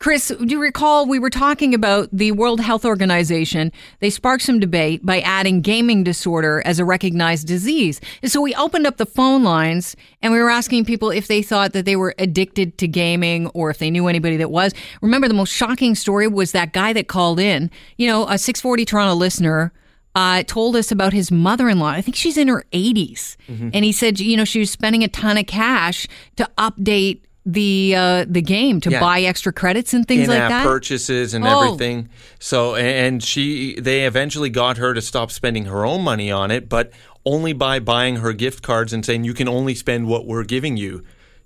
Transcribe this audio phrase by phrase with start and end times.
[0.00, 3.70] Chris, do you recall we were talking about the World Health Organization?
[3.98, 8.00] They sparked some debate by adding gaming disorder as a recognized disease.
[8.22, 11.42] And so we opened up the phone lines and we were asking people if they
[11.42, 14.72] thought that they were addicted to gaming or if they knew anybody that was.
[15.02, 18.86] Remember, the most shocking story was that guy that called in, you know, a 640
[18.86, 19.70] Toronto listener.
[20.16, 21.86] Uh, told us about his mother-in-law.
[21.86, 23.68] I think she's in her 80s, Mm-hmm.
[23.72, 27.94] and he said, you know, she was spending a ton of cash to update the
[27.96, 29.00] uh, the game to Yeah.
[29.00, 30.64] buy extra credits and things like in-app that.
[30.64, 31.62] purchases and Oh.
[31.64, 32.08] everything.
[32.38, 36.68] So and she they eventually got her to stop spending her own money on it,
[36.68, 36.92] but
[37.24, 40.76] only by buying her gift cards and saying you can only spend what we're giving
[40.76, 41.02] you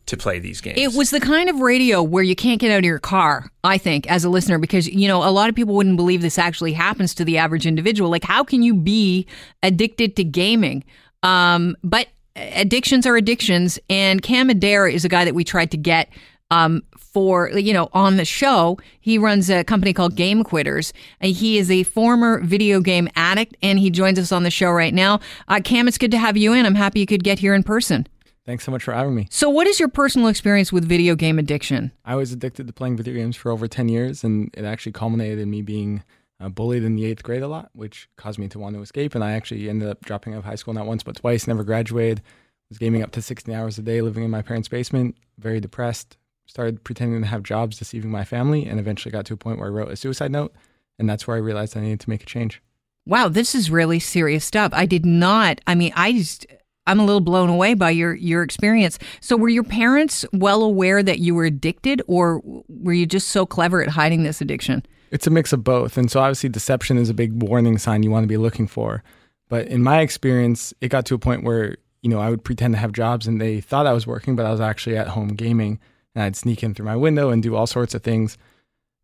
[0.06, 0.78] to play these games.
[0.78, 3.78] It was the kind of radio where you can't get out of your car, I
[3.78, 6.74] think, as a listener, because, you know, a lot of people wouldn't believe this actually
[6.74, 8.10] happens to the average individual.
[8.10, 9.26] Like, how can you be
[9.62, 10.84] addicted to gaming?
[11.22, 13.78] Um, but addictions are addictions.
[13.88, 16.08] And Cam Adair is a guy that we tried to get
[16.50, 18.78] um, for, you know, on the show.
[19.00, 20.92] He runs a company called Game Quitters.
[21.20, 24.70] And he is a former video game addict, and he joins us on the show
[24.70, 25.20] right now.
[25.48, 26.66] Uh, Cam, it's good to have you in.
[26.66, 28.06] I'm happy you could get here in person.
[28.46, 29.26] Thanks so much for having me.
[29.30, 31.92] So, what is your personal experience with video game addiction?
[32.04, 35.38] I was addicted to playing video games for over 10 years, and it actually culminated
[35.38, 36.02] in me being
[36.40, 39.14] uh, bullied in the eighth grade a lot, which caused me to want to escape.
[39.14, 41.64] And I actually ended up dropping out of high school not once but twice, never
[41.64, 42.22] graduated,
[42.68, 46.16] was gaming up to 16 hours a day, living in my parents' basement, very depressed,
[46.46, 49.68] started pretending to have jobs, deceiving my family, and eventually got to a point where
[49.68, 50.54] I wrote a suicide note.
[50.98, 52.62] And that's where I realized I needed to make a change.
[53.06, 54.70] Wow, this is really serious stuff.
[54.72, 55.60] I did not.
[55.66, 56.46] I mean, I just
[56.86, 58.98] I'm a little blown away by your your experience.
[59.20, 63.44] So, were your parents well aware that you were addicted, or were you just so
[63.44, 64.84] clever at hiding this addiction?
[65.14, 65.96] It's a mix of both.
[65.96, 69.04] And so obviously deception is a big warning sign you want to be looking for.
[69.48, 72.74] But in my experience, it got to a point where, you know, I would pretend
[72.74, 75.28] to have jobs and they thought I was working, but I was actually at home
[75.28, 75.78] gaming
[76.16, 78.36] and I'd sneak in through my window and do all sorts of things.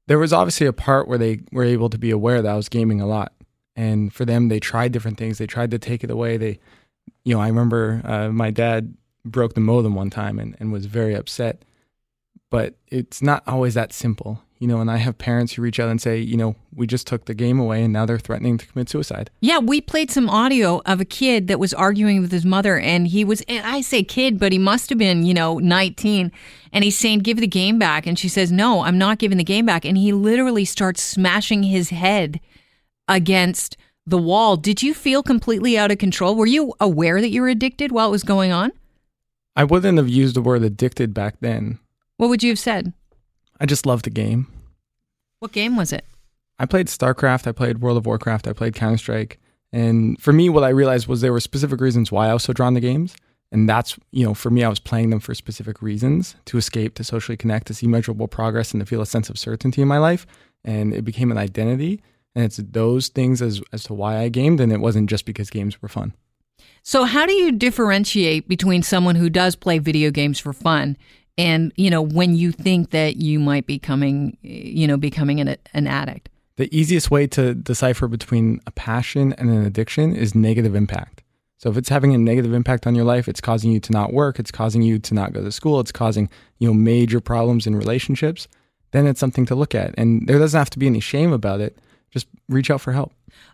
[0.09, 2.69] There was obviously a part where they were able to be aware that I was
[2.69, 3.33] gaming a lot.
[3.77, 5.39] And for them, they tried different things.
[5.39, 6.37] They tried to take it away.
[6.37, 6.59] They,
[7.23, 10.87] you know, I remember uh, my dad broke the modem one time and, and was
[10.87, 11.65] very upset.
[12.51, 14.81] But it's not always that simple, you know.
[14.81, 17.35] And I have parents who reach out and say, you know, we just took the
[17.35, 19.31] game away and now they're threatening to commit suicide.
[19.41, 23.09] Yeah, we played some audio of a kid that was arguing with his mother, and
[23.09, 26.31] he was, and I say kid, but he must have been, you know, 19.
[26.73, 28.07] And he's saying, give the game back.
[28.07, 29.85] And she says, no, I'm not giving the game back.
[29.85, 32.39] And he literally starts smashing his head
[33.09, 34.57] against the wall.
[34.57, 36.37] Did you feel completely out of control?
[36.37, 38.71] Were you aware that you were addicted while it was going on?
[39.57, 41.79] I wouldn't have used the word addicted back then.
[42.17, 42.93] What would you have said?
[43.61, 44.47] I just loved the game.
[45.39, 46.05] What game was it?
[46.59, 49.39] I played StarCraft, I played World of Warcraft, I played Counter Strike.
[49.73, 52.53] And for me, what I realized was there were specific reasons why I was so
[52.53, 53.15] drawn to games.
[53.53, 56.95] And that's, you know, for me, I was playing them for specific reasons to escape,
[56.95, 59.89] to socially connect, to see measurable progress, and to feel a sense of certainty in
[59.89, 60.27] my life.
[60.65, 62.03] And it became an identity.
[62.35, 64.61] And it's those things as, as to why I gamed.
[64.61, 66.15] And it wasn't just because games were fun.
[66.83, 70.97] So, how do you differentiate between someone who does play video games for fun
[71.41, 75.57] and, you know, when you think that you might be coming, you know, becoming an,
[75.73, 76.29] an addict?
[76.57, 81.23] The easiest way to decipher between a passion and an addiction is negative impact.
[81.57, 84.13] So if it's having a negative impact on your life, it's causing you to not
[84.13, 87.67] work, it's causing you to not go to school, it's causing, you know, major problems
[87.67, 88.47] in relationships,
[88.91, 89.95] then it's something to look at.
[89.97, 91.79] And there doesn't have to be any shame about it.
[92.11, 93.13] Just reach out for help.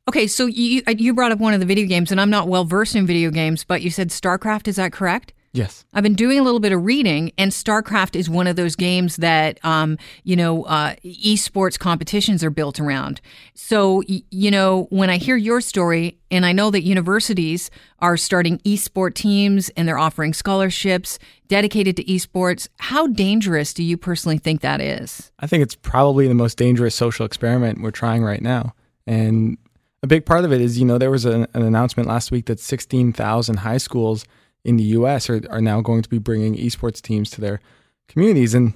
[0.08, 2.64] Okay, so you you brought up one of the video games, and I'm not well
[2.64, 4.66] versed in video games, but you said StarCraft.
[4.66, 5.32] Is that correct?
[5.56, 5.86] Yes.
[5.94, 9.16] I've been doing a little bit of reading, and StarCraft is one of those games
[9.16, 13.22] that, um, you know, uh, esports competitions are built around.
[13.54, 18.18] So, y- you know, when I hear your story, and I know that universities are
[18.18, 21.18] starting esport teams and they're offering scholarships
[21.48, 25.32] dedicated to esports, how dangerous do you personally think that is?
[25.38, 28.74] I think it's probably the most dangerous social experiment we're trying right now.
[29.06, 29.56] And
[30.02, 32.46] a big part of it is, you know, there was an, an announcement last week
[32.46, 34.26] that 16,000 high schools
[34.66, 37.60] in the US are, are now going to be bringing esports teams to their
[38.08, 38.52] communities.
[38.52, 38.74] And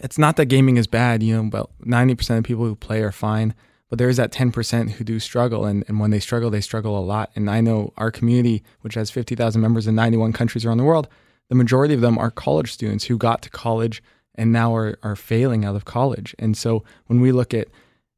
[0.00, 3.10] it's not that gaming is bad, you know, about 90% of people who play are
[3.10, 3.54] fine,
[3.88, 5.64] but there is that 10% who do struggle.
[5.64, 7.30] And, and when they struggle, they struggle a lot.
[7.34, 11.08] And I know our community, which has 50,000 members in 91 countries around the world,
[11.48, 14.02] the majority of them are college students who got to college
[14.34, 16.34] and now are, are failing out of college.
[16.38, 17.68] And so when we look at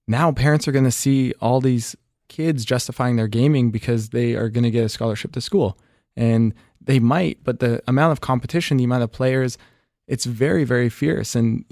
[0.08, 1.94] now, parents are going to see all these
[2.28, 5.78] kids justifying their gaming because they are going to get a scholarship to school.
[6.16, 6.54] And
[6.84, 9.58] they might, but the amount of competition, the amount of players,
[10.06, 11.34] it's very, very fierce.
[11.34, 11.64] And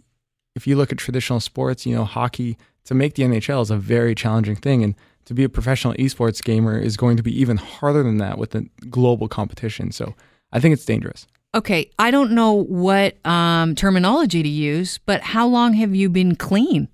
[0.54, 3.76] if you look at traditional sports, you know, hockey, to make the NHL is a
[3.76, 4.82] very challenging thing.
[4.82, 4.94] And
[5.26, 8.50] to be a professional esports gamer is going to be even harder than that with
[8.50, 9.92] the global competition.
[9.92, 10.14] So
[10.52, 11.26] I think it's dangerous.
[11.54, 16.34] Okay, I don't know what um, terminology to use, but how long have you been
[16.34, 16.88] clean?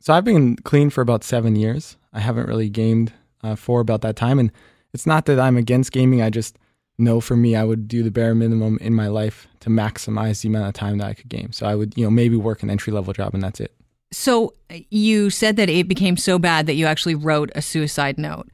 [0.00, 1.96] So I've been clean for about seven years.
[2.12, 3.12] I haven't really gamed
[3.44, 4.50] uh, for about that time, and
[4.94, 6.22] it's not that I'm against gaming.
[6.22, 6.58] I just
[6.98, 10.48] know for me, I would do the bare minimum in my life to maximize the
[10.48, 11.52] amount of time that I could game.
[11.52, 13.72] So I would, you know, maybe work an entry level job, and that's it.
[14.12, 18.18] So uh, you said that it became so bad that you actually wrote a suicide
[18.18, 18.48] note.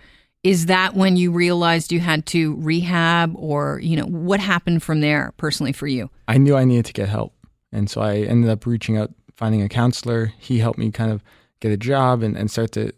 [0.45, 5.01] Is that when you realized you had to rehab or, you know, what happened from
[5.01, 6.11] there personally for you?
[6.29, 7.35] I knew I needed to get help.
[7.73, 10.33] And so I ended up reaching out, finding a counselor.
[10.39, 11.25] He helped me kind of
[11.61, 12.93] get a job and, and start to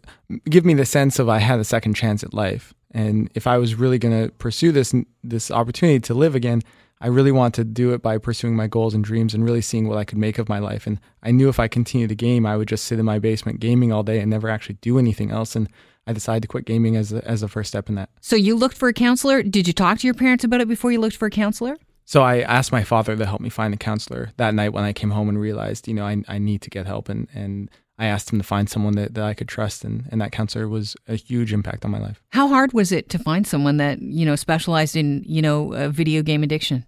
[0.49, 2.75] give me the sense of I had a second chance at life.
[2.93, 4.93] And if I was really going to pursue this
[5.23, 6.61] this opportunity to live again,
[6.99, 9.87] I really want to do it by pursuing my goals and dreams and really seeing
[9.87, 10.85] what I could make of my life.
[10.85, 13.59] And I knew if I continued to game, I would just sit in my basement
[13.59, 15.55] gaming all day and never actually do anything else.
[15.55, 15.67] And
[16.05, 18.09] I decided to quit gaming as a, as a first step in that.
[18.21, 19.41] So you looked for a counselor.
[19.41, 21.75] Did you talk to your parents about it before you looked for a counselor?
[22.05, 24.93] So I asked my father to help me find a counselor that night when I
[24.93, 27.09] came home and realized, you know, I, I need to get help.
[27.09, 27.69] And, and
[28.01, 29.85] I asked him to find someone that, that I could trust.
[29.85, 32.19] And, and that counselor was a huge impact on my life.
[32.29, 35.89] How hard was it to find someone that, you know, specialized in, you know, uh,
[35.89, 36.83] video game addiction?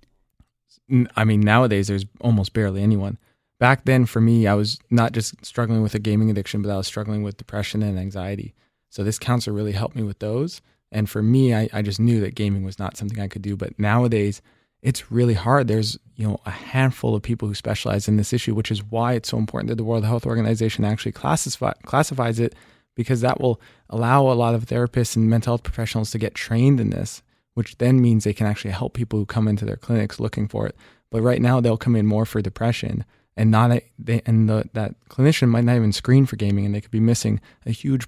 [1.15, 3.19] I mean, nowadays there's almost barely anyone.
[3.60, 6.77] Back then, for me, I was not just struggling with a gaming addiction, but I
[6.77, 8.56] was struggling with depression and anxiety.
[8.89, 10.62] So this counselor really helped me with those.
[10.92, 13.56] And for me, I, I just knew that gaming was not something I could do.
[13.56, 14.42] But nowadays,
[14.83, 15.68] it's really hard.
[15.68, 19.13] There's you know a handful of people who specialize in this issue, which is why
[19.13, 22.53] it's so important that the World Health Organization actually classify, classifies it,
[22.95, 23.59] because that will
[23.89, 27.77] allow a lot of therapists and mental health professionals to get trained in this which
[27.77, 30.75] then means they can actually help people who come into their clinics looking for it.
[31.09, 33.06] But right now, they'll come in more for depression,
[33.38, 36.74] and not a, they, and the, that clinician might not even screen for gaming, and
[36.74, 38.07] they could be missing a huge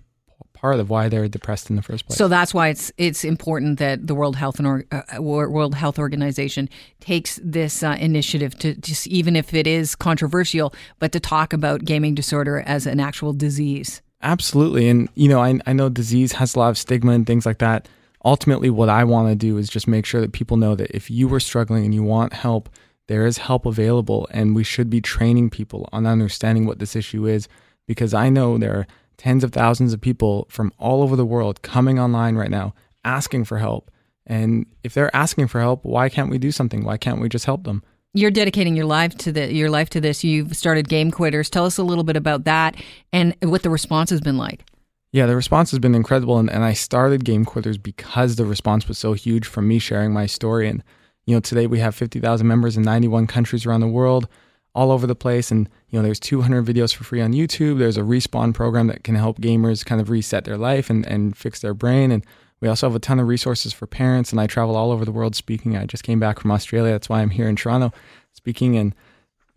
[0.65, 2.17] part of why they're depressed in the first place.
[2.17, 6.67] So that's why it's it's important that the World Health and uh, World Health Organization
[7.00, 11.85] takes this uh, initiative to just even if it is controversial, but to talk about
[11.85, 14.01] gaming disorder as an actual disease.
[14.23, 17.45] Absolutely, and you know I I know disease has a lot of stigma and things
[17.45, 17.88] like that
[18.23, 21.11] ultimately what I want to do is just make sure that people know that if
[21.11, 22.69] you were struggling and you want help,
[23.07, 27.27] there is help available and we should be training people on understanding what this issue
[27.27, 27.47] is
[27.85, 31.62] because I know there are tens of thousands of people from all over the world
[31.62, 32.73] coming online right now
[33.03, 33.91] asking for help.
[34.27, 36.83] And if they're asking for help, why can't we do something?
[36.83, 37.83] Why can't we just help them?
[38.13, 40.23] You're dedicating your life to the your life to this.
[40.23, 41.50] You've started Game Quitters.
[41.50, 42.75] Tell us a little bit about that
[43.12, 44.63] and what the response has been like.
[45.12, 46.39] Yeah, the response has been incredible.
[46.39, 50.11] And, and I started Game Quitters because the response was so huge from me sharing
[50.11, 50.68] my story.
[50.68, 50.83] And,
[51.25, 54.27] you know, today we have 50,000 members in 91 countries around the world,
[54.75, 55.50] all over the place.
[55.50, 57.80] And, you know, there's 200 videos for free on YouTube.
[57.80, 61.36] There's a respawn program that can help gamers kind of reset their life and, and
[61.36, 62.12] fix their brain.
[62.12, 62.24] And
[62.60, 64.31] we also have a ton of resources for parents.
[64.31, 65.77] And I travel all over the world speaking.
[65.77, 66.92] I just came back from Australia.
[66.92, 67.94] That's why I'm here in Toronto
[68.33, 68.94] speaking and,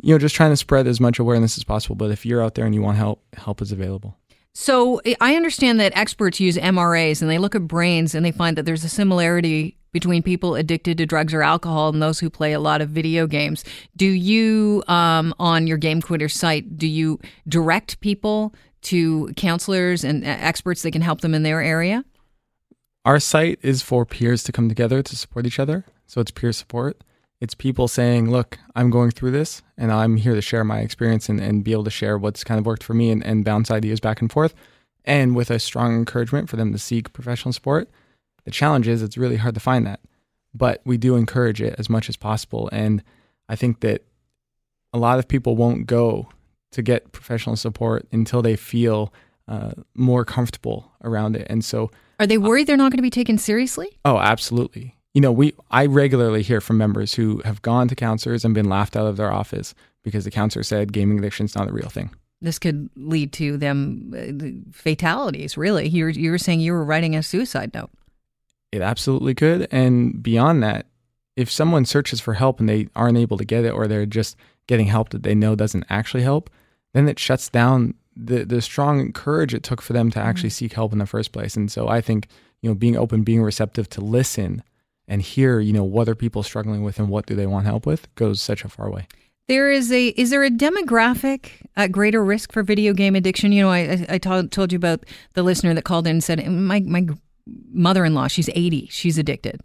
[0.01, 1.97] you know, just trying to spread as much awareness as possible.
[1.97, 4.17] But if you're out there and you want help, help is available.
[4.55, 8.57] So I understand that experts use MRIs and they look at brains and they find
[8.57, 12.53] that there's a similarity between people addicted to drugs or alcohol and those who play
[12.53, 13.65] a lot of video games.
[13.97, 20.25] Do you, um, on your Game Quitter site, do you direct people to counselors and
[20.25, 22.05] experts that can help them in their area?
[23.05, 25.85] Our site is for peers to come together to support each other.
[26.07, 27.03] So it's peer support.
[27.41, 31.29] It's people saying, look, I'm going through this and I'm here to share my experience
[31.29, 33.71] and, and be able to share what's kind of worked for me and, and bounce
[33.71, 34.55] ideas back and forth.
[35.05, 37.89] And with a strong encouragement for them to seek professional support.
[38.49, 40.01] The challenge is it's really hard to find that,
[40.55, 42.69] but we do encourage it as much as possible.
[42.73, 43.03] And
[43.49, 44.05] I think that
[44.93, 46.29] a lot of people won't go
[46.73, 49.13] to get professional support until they feel
[49.47, 51.47] uh, more comfortable around it.
[51.51, 51.91] And so,
[52.21, 53.99] are they worried they're not going to be taken seriously?
[54.05, 58.45] Oh, absolutely you know, we I regularly hear from members who have gone to counselors
[58.45, 59.75] and been laughed out of their office
[60.05, 62.11] because the counselor said gaming addiction is not a real thing.
[62.41, 65.57] This could lead to them uh, fatalities.
[65.57, 67.91] Really, you were, you were saying you were writing a suicide note.
[68.71, 70.87] It absolutely could, and beyond that,
[71.37, 74.37] if someone searches for help and they aren't able to get it, or they're just
[74.67, 76.51] getting help that they know doesn't actually help,
[76.93, 80.65] then it shuts down the the strong courage it took for them to actually mm-hmm.
[80.67, 81.57] seek help in the first place.
[81.57, 82.29] And so I think
[82.61, 84.63] you know being open, being receptive to listen
[85.09, 87.87] and hear, you know, what are people struggling with and what do they want help
[87.87, 89.07] with goes such a far way.
[89.49, 93.51] There is a is there a demographic at greater risk for video game addiction?
[93.51, 96.47] You know, I I told, told you about the listener that called in and said
[96.47, 97.07] my my
[97.73, 99.61] mother in law, she's eighty, she's addicted.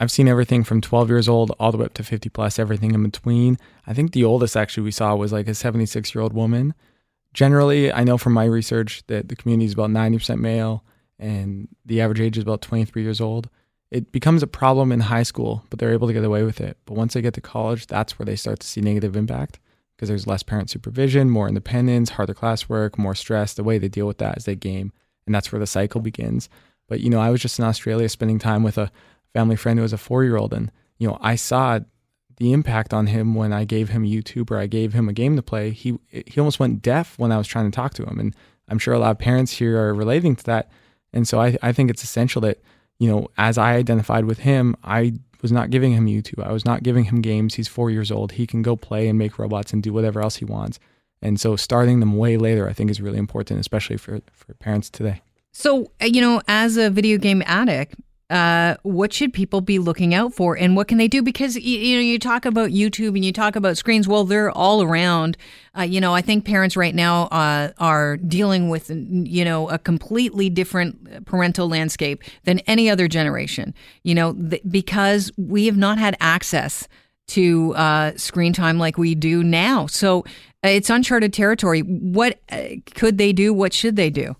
[0.00, 2.92] I've seen everything from 12 years old all the way up to 50 plus, everything
[2.92, 3.56] in between.
[3.86, 6.74] I think the oldest actually we saw was like a 76 year old woman.
[7.34, 10.82] Generally, I know from my research that the community is about 90% male
[11.20, 13.48] and the average age is about 23 years old
[13.92, 16.78] it becomes a problem in high school, but they're able to get away with it.
[16.86, 19.60] But once they get to college, that's where they start to see negative impact
[19.94, 23.52] because there's less parent supervision, more independence, harder classwork, more stress.
[23.52, 24.92] The way they deal with that is they game,
[25.26, 26.48] and that's where the cycle begins.
[26.88, 28.90] But you know, I was just in Australia spending time with a
[29.32, 31.80] family friend who was a four year old, and you know, I saw
[32.38, 35.36] the impact on him when I gave him YouTube or I gave him a game
[35.36, 35.70] to play.
[35.70, 38.34] He he almost went deaf when I was trying to talk to him, and
[38.68, 40.70] I'm sure a lot of parents here are relating to that.
[41.12, 42.58] And so I I think it's essential that
[42.98, 46.44] you know, as I identified with him, I was not giving him YouTube.
[46.46, 47.54] I was not giving him games.
[47.54, 48.32] He's four years old.
[48.32, 50.78] He can go play and make robots and do whatever else he wants.
[51.20, 54.88] And so starting them way later, I think, is really important, especially for, for parents
[54.88, 55.20] today.
[55.52, 57.94] So, uh, you know, as a video game addict,
[58.30, 61.22] uh, what should people be looking out for and what can they do?
[61.22, 64.08] Because, you, know, you talk about YouTube and you talk about screens.
[64.08, 65.36] Well, they're all around.
[65.76, 69.78] Uh, you know, I think parents right now uh, are dealing with, you know, a
[69.78, 75.98] completely different parental landscape than any other generation, you know, th- because we have not
[75.98, 76.88] had access
[77.28, 79.86] to uh, screen time like we do now.
[79.86, 80.20] So
[80.64, 81.80] uh, it's uncharted territory.
[81.80, 82.62] What uh,
[82.94, 83.52] could they do?
[83.52, 84.36] What should they do?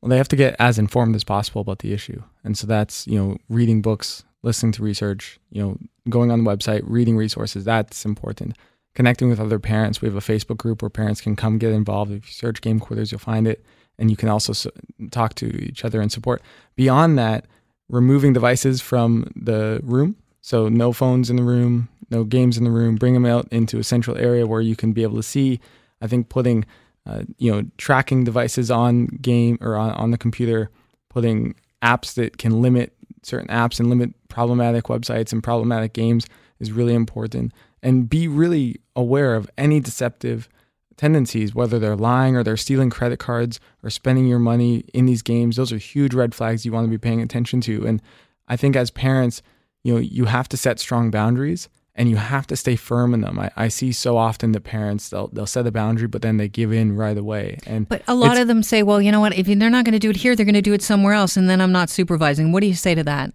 [0.00, 2.22] Well, they have to get as informed as possible about the issue.
[2.44, 6.50] And so that's, you know, reading books, listening to research, you know, going on the
[6.50, 7.64] website, reading resources.
[7.64, 8.56] That's important.
[8.94, 10.00] Connecting with other parents.
[10.00, 12.12] We have a Facebook group where parents can come get involved.
[12.12, 13.64] If you search Game Quitters, you'll find it.
[13.98, 14.70] And you can also so-
[15.10, 16.42] talk to each other and support.
[16.76, 17.46] Beyond that,
[17.88, 20.16] removing devices from the room.
[20.40, 22.96] So no phones in the room, no games in the room.
[22.96, 25.60] Bring them out into a central area where you can be able to see.
[26.00, 26.64] I think putting
[27.06, 30.70] uh, you know, tracking devices on game or on, on the computer,
[31.08, 36.26] putting apps that can limit certain apps and limit problematic websites and problematic games
[36.60, 37.52] is really important.
[37.82, 40.48] And be really aware of any deceptive
[40.96, 45.22] tendencies, whether they're lying or they're stealing credit cards or spending your money in these
[45.22, 45.56] games.
[45.56, 47.86] Those are huge red flags you want to be paying attention to.
[47.86, 48.02] And
[48.48, 49.42] I think as parents,
[49.84, 53.22] you know, you have to set strong boundaries and you have to stay firm in
[53.22, 53.38] them.
[53.38, 56.48] I, I see so often the parents they'll they'll set a boundary, but then they
[56.48, 57.58] give in right away.
[57.66, 59.34] And but a lot of them say, well, you know what?
[59.36, 61.36] If they're not going to do it here, they're going to do it somewhere else,
[61.36, 62.52] and then I'm not supervising.
[62.52, 63.32] What do you say to that?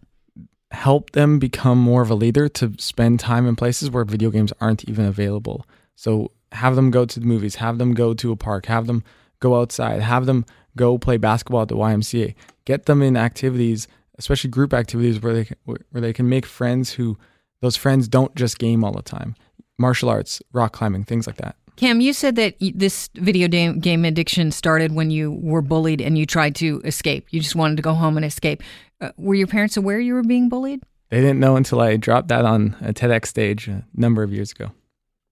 [0.69, 4.53] Help them become more of a leader to spend time in places where video games
[4.61, 5.65] aren't even available.
[5.95, 9.03] So have them go to the movies, have them go to a park, have them
[9.39, 10.45] go outside, have them
[10.77, 12.35] go play basketball at the YMCA.
[12.63, 13.87] Get them in activities,
[14.17, 17.17] especially group activities where they where they can make friends who
[17.61, 19.35] those friends don't just game all the time.
[19.77, 21.55] Martial arts, rock climbing, things like that.
[21.77, 26.25] Cam, you said that this video game addiction started when you were bullied and you
[26.25, 27.27] tried to escape.
[27.31, 28.61] You just wanted to go home and escape.
[28.99, 30.83] Uh, were your parents aware you were being bullied?
[31.09, 34.51] They didn't know until I dropped that on a TEDx stage a number of years
[34.51, 34.71] ago.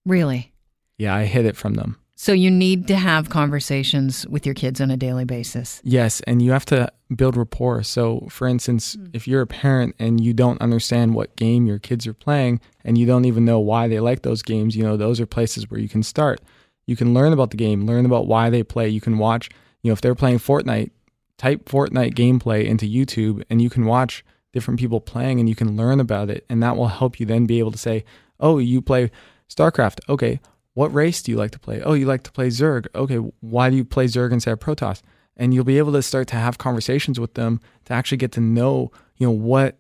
[0.06, 0.52] Really?
[0.98, 1.98] Yeah, I hid it from them.
[2.22, 5.80] So you need to have conversations with your kids on a daily basis.
[5.86, 7.82] Yes, and you have to build rapport.
[7.84, 9.10] So, for instance, mm.
[9.14, 12.98] if you're a parent and you don't understand what game your kids are playing and
[12.98, 15.80] you don't even know why they like those games, you know, those are places where
[15.80, 16.42] you can start.
[16.88, 18.90] You can learn about the game, learn about why they play.
[18.90, 19.50] You can watch,
[19.82, 20.92] you know, if they're playing Fortnite,
[21.38, 25.78] type Fortnite gameplay into YouTube and you can watch different people playing and you can
[25.78, 28.04] learn about it and that will help you then be able to say,
[28.42, 29.10] "Oh, you play
[29.48, 30.02] StarCraft.
[30.10, 30.42] Okay,
[30.74, 31.82] what race do you like to play?
[31.82, 32.88] Oh, you like to play Zerg.
[32.96, 35.02] Okay, why do you play Zerg instead of Protoss?
[35.36, 38.42] And you'll be able to start to have conversations with them to actually get to
[38.42, 39.78] know, you know, what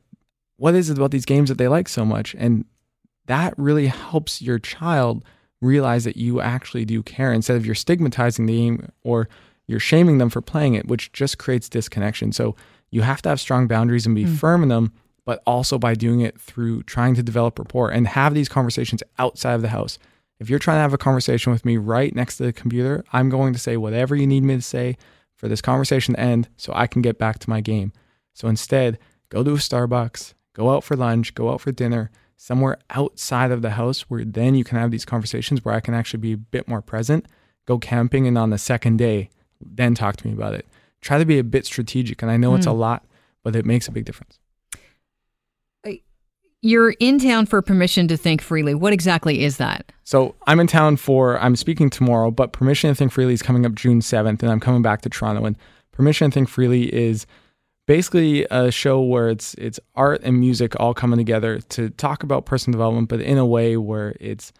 [0.58, 2.36] what is it about these games that they like so much?
[2.38, 2.65] And
[3.27, 5.24] that really helps your child
[5.62, 9.29] realize that you actually do care instead of you're stigmatizing the game or
[9.67, 12.31] you're shaming them for playing it, which just creates disconnection.
[12.31, 12.55] So
[12.91, 14.36] you have to have strong boundaries and be mm.
[14.36, 14.91] firm in them,
[15.25, 19.53] but also by doing it through trying to develop rapport and have these conversations outside
[19.53, 20.00] of the house.
[20.39, 23.29] If you're trying to have a conversation with me right next to the computer, I'm
[23.29, 24.98] going to say whatever you need me to say
[25.36, 27.91] for this conversation to end so I can get back to my game.
[28.34, 32.77] So instead, go to a Starbucks, go out for lunch, go out for dinner, somewhere
[32.91, 36.22] outside of the house where then you can have these conversations where I can actually
[36.22, 37.25] be a bit more present.
[37.65, 39.29] Go camping and on the second day,
[39.60, 40.65] then talk to me about it.
[41.01, 42.22] Try to be a bit strategic.
[42.22, 42.58] And I know mm.
[42.58, 42.79] it's a hmm.
[42.79, 43.05] lot,
[43.43, 44.38] but it makes a big difference.
[46.62, 48.75] You're in town for permission to think freely.
[48.75, 49.94] What exactly is that?
[50.04, 53.66] So I'm in town for I'm speaking tomorrow, but permission to think freely is coming
[53.66, 55.46] up June 7th, and I'm coming back to Toronto.
[55.46, 55.56] And
[55.94, 57.25] permission to think freely is
[57.88, 62.46] basically a show where it's it's art and music all coming together to talk about
[62.46, 64.51] personal development, but in a way where it's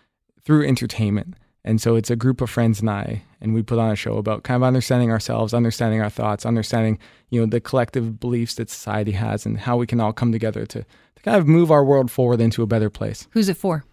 [0.46, 1.36] through entertainment.
[1.66, 4.18] And so it's a group of friends and I, and we put on a show
[4.18, 6.98] about kind of understanding ourselves, understanding our thoughts, understanding
[7.30, 10.66] you know the collective beliefs that society has, and how we can all come together
[10.68, 10.86] to
[11.20, 13.28] to kind of move our world forward into a better place.
[13.32, 13.84] Who's it for?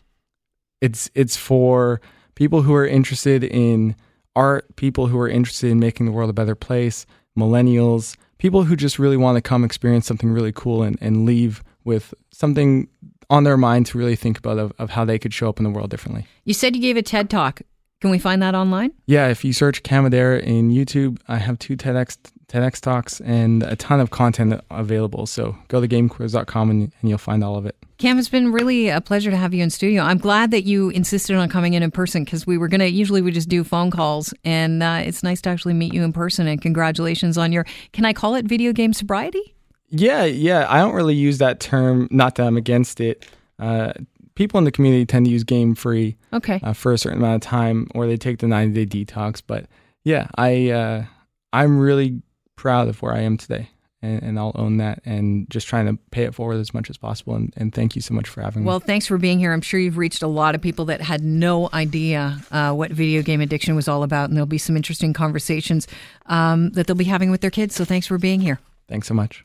[0.81, 2.01] It's it's for
[2.35, 3.97] people who are interested in
[4.35, 7.07] art, people who are interested in making the world a better place,
[7.37, 11.63] millennials, people who just really want to come experience something really cool and, and leave
[11.85, 12.89] with something
[13.31, 15.65] on their mind to really think about of, of how they could show up in
[15.65, 16.27] the world differently.
[16.45, 17.63] You said you gave a TED talk.
[18.01, 18.93] Can we find that online?
[19.07, 23.63] Yeah, if you search Cam Adair in YouTube, I have two TEDx TEDx talks and
[23.65, 25.27] a ton of content available.
[25.27, 27.77] So go to gamequitters.com and, and you'll find all of it.
[27.99, 30.03] Cam, it's been really a pleasure to have you in studio.
[30.03, 32.89] I'm glad that you insisted on coming in in person because we were going to,
[32.89, 36.13] usually we just do phone calls and uh, it's nice to actually meet you in
[36.13, 39.55] person and congratulations on your, can I call it video game sobriety?
[39.89, 40.67] Yeah, yeah.
[40.69, 43.27] I don't really use that term, not that I'm against it.
[43.59, 43.93] Uh,
[44.37, 46.61] people in the community tend to use game free okay.
[46.63, 49.43] Uh, for a certain amount of time or they take the 90 day detox.
[49.45, 49.67] But
[50.05, 51.05] yeah, I, uh,
[51.53, 52.23] I'm really
[52.55, 53.71] proud of where I am today.
[54.03, 56.99] And, and, I'll own that and just trying to pay it forward as much as
[56.99, 57.35] possible.
[57.35, 58.81] And, and thank you so much for having well, me.
[58.81, 59.55] Well, thanks for being here.
[59.55, 63.23] I'm sure you've reached a lot of people that had no idea uh, what video
[63.23, 64.29] game addiction was all about.
[64.29, 65.89] And there'll be some interesting conversations
[66.27, 67.75] um, that they'll be having with their kids.
[67.75, 68.61] So thanks for being here.
[68.87, 69.37] Thanks so much.
[69.37, 69.45] Cheers.